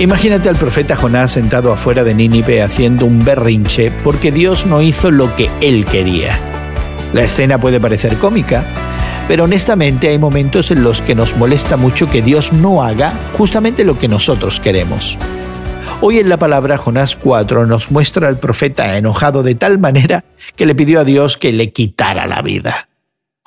Imagínate 0.00 0.48
al 0.48 0.54
profeta 0.54 0.94
Jonás 0.94 1.32
sentado 1.32 1.72
afuera 1.72 2.04
de 2.04 2.14
Nínive 2.14 2.62
haciendo 2.62 3.04
un 3.04 3.24
berrinche 3.24 3.90
porque 4.04 4.30
Dios 4.30 4.64
no 4.64 4.80
hizo 4.80 5.10
lo 5.10 5.34
que 5.34 5.50
él 5.60 5.84
quería. 5.84 6.38
La 7.12 7.24
escena 7.24 7.58
puede 7.58 7.80
parecer 7.80 8.16
cómica, 8.18 8.64
pero 9.26 9.42
honestamente 9.44 10.06
hay 10.06 10.18
momentos 10.18 10.70
en 10.70 10.84
los 10.84 11.00
que 11.00 11.16
nos 11.16 11.36
molesta 11.36 11.76
mucho 11.76 12.08
que 12.08 12.22
Dios 12.22 12.52
no 12.52 12.84
haga 12.84 13.12
justamente 13.36 13.82
lo 13.82 13.98
que 13.98 14.06
nosotros 14.06 14.60
queremos. 14.60 15.18
Hoy 16.00 16.18
en 16.18 16.28
la 16.28 16.36
palabra 16.36 16.78
Jonás 16.78 17.16
4 17.16 17.66
nos 17.66 17.90
muestra 17.90 18.28
al 18.28 18.38
profeta 18.38 18.96
enojado 18.96 19.42
de 19.42 19.56
tal 19.56 19.80
manera 19.80 20.24
que 20.54 20.64
le 20.64 20.76
pidió 20.76 21.00
a 21.00 21.04
Dios 21.04 21.36
que 21.36 21.50
le 21.50 21.72
quitara 21.72 22.28
la 22.28 22.40
vida. 22.40 22.88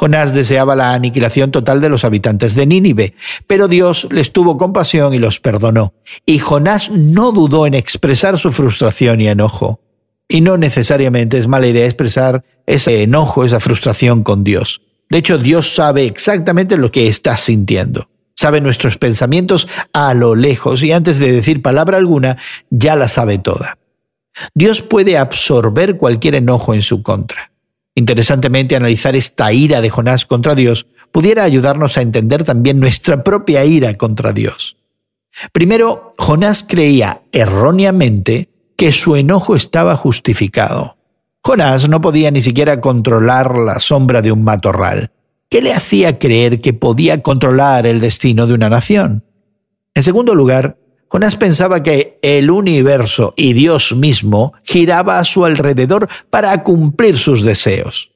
Jonás 0.02 0.34
deseaba 0.34 0.76
la 0.76 0.94
aniquilación 0.94 1.52
total 1.52 1.80
de 1.80 1.88
los 1.88 2.04
habitantes 2.04 2.56
de 2.56 2.66
Nínive, 2.66 3.14
pero 3.46 3.68
Dios 3.68 4.08
les 4.10 4.32
tuvo 4.32 4.58
compasión 4.58 5.14
y 5.14 5.20
los 5.20 5.40
perdonó. 5.40 5.94
Y 6.26 6.40
Jonás 6.40 6.90
no 6.90 7.32
dudó 7.32 7.68
en 7.68 7.76
expresar 7.76 8.40
su 8.40 8.52
frustración 8.52 9.22
y 9.22 9.28
enojo. 9.28 9.80
Y 10.28 10.42
no 10.42 10.58
necesariamente 10.58 11.38
es 11.38 11.48
mala 11.48 11.68
idea 11.68 11.86
expresar 11.86 12.44
ese 12.66 13.04
enojo, 13.04 13.46
esa 13.46 13.60
frustración 13.60 14.24
con 14.24 14.44
Dios. 14.44 14.82
De 15.12 15.20
hecho, 15.20 15.38
Dios 15.38 15.76
sabe 15.76 16.08
exactamente 16.08 16.78
lo 16.78 16.92
que 16.92 17.08
estás 17.08 17.42
sintiendo. 17.42 18.10
Sabe 18.34 18.60
nuestros 18.60 18.98
pensamientos 18.98 19.68
a 19.94 20.16
lo 20.16 20.34
lejos 20.34 20.82
y 20.82 20.94
antes 20.94 21.20
de 21.20 21.32
decir 21.32 21.62
palabra 21.62 22.00
alguna, 22.00 22.40
ya 22.72 22.96
la 22.96 23.08
sabe 23.08 23.38
toda. 23.38 23.78
Dios 24.56 24.82
puede 24.82 25.20
absorber 25.20 25.98
cualquier 25.98 26.34
enojo 26.34 26.74
en 26.74 26.82
su 26.82 27.04
contra. 27.04 27.52
Interesantemente, 27.96 28.76
analizar 28.76 29.16
esta 29.16 29.52
ira 29.52 29.82
de 29.82 29.90
Jonás 29.90 30.26
contra 30.26 30.56
Dios 30.56 30.88
pudiera 31.12 31.44
ayudarnos 31.44 31.98
a 31.98 32.02
entender 32.02 32.44
también 32.44 32.80
nuestra 32.80 33.24
propia 33.24 33.66
ira 33.66 33.96
contra 33.96 34.32
Dios. 34.32 34.78
Primero, 35.52 36.14
Jonás 36.18 36.64
creía 36.64 37.22
erróneamente 37.32 38.50
que 38.78 38.94
su 38.94 39.16
enojo 39.16 39.56
estaba 39.56 39.96
justificado. 39.96 40.98
Jonás 41.44 41.90
no 41.90 42.02
podía 42.02 42.32
ni 42.32 42.42
siquiera 42.42 42.82
controlar 42.82 43.58
la 43.58 43.80
sombra 43.80 44.22
de 44.22 44.32
un 44.32 44.44
matorral. 44.44 45.12
¿Qué 45.50 45.62
le 45.62 45.74
hacía 45.74 46.18
creer 46.18 46.62
que 46.62 46.74
podía 46.74 47.22
controlar 47.22 47.86
el 47.86 48.00
destino 48.00 48.48
de 48.48 48.54
una 48.54 48.70
nación? 48.70 49.26
En 49.94 50.04
segundo 50.04 50.34
lugar, 50.34 50.78
Jonás 51.12 51.36
pensaba 51.36 51.84
que 51.84 52.18
el 52.22 52.50
universo 52.50 53.34
y 53.36 53.52
Dios 53.52 53.94
mismo 53.94 54.54
giraba 54.64 55.20
a 55.20 55.26
su 55.26 55.44
alrededor 55.44 56.08
para 56.30 56.64
cumplir 56.64 57.18
sus 57.18 57.42
deseos. 57.44 58.12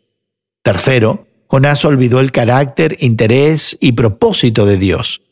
Tercero, 0.64 1.28
Jonás 1.48 1.84
olvidó 1.84 2.22
el 2.22 2.32
carácter, 2.32 2.96
interés 3.02 3.78
y 3.82 3.92
propósito 3.92 4.66
de 4.66 4.78
Dios. 4.78 5.24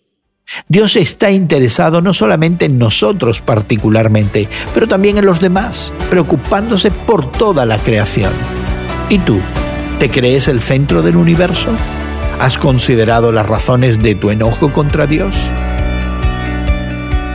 Dios 0.67 0.97
está 0.97 1.31
interesado 1.31 2.02
no 2.02 2.14
solamente 2.14 2.66
en 2.66 2.78
nosotros 2.78 3.39
particularmente, 3.39 4.50
pero 4.73 4.86
también 4.86 5.17
en 5.17 5.25
los 5.25 5.39
demás, 5.39 5.94
preocupándose 6.09 6.92
por 6.92 7.31
toda 7.31 7.66
la 7.66 7.77
creación. 7.77 8.33
¿Y 9.08 9.20
tú? 9.20 9.39
¿Te 10.00 10.09
crees 10.09 10.50
el 10.50 10.59
centro 10.59 11.02
del 11.02 11.16
universo? 11.16 11.70
¿Has 12.42 12.58
considerado 12.58 13.31
las 13.31 13.45
razones 13.45 14.03
de 14.03 14.16
tu 14.16 14.31
enojo 14.31 14.73
contra 14.73 15.08
Dios? 15.08 15.38